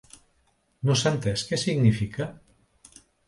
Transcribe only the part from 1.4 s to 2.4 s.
què significa?